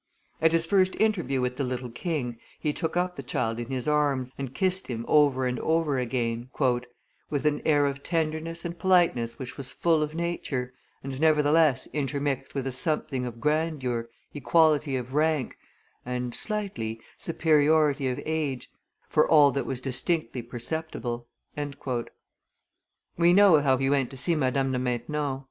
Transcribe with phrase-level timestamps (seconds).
[0.41, 3.87] At his first interview with the little king, he took up the child in his
[3.87, 6.49] arms, and kissed him over and over again,
[7.29, 12.55] "with an air of tenderness and politeness which was full of nature, and nevertheless intermixed
[12.55, 15.55] with a something of grandeur, equality of rank,
[16.03, 18.71] and, slightly, superiority of age;
[19.07, 21.27] for all that was distinctly perceptible."
[23.17, 25.39] We know how he went to see Madame de Maintenon.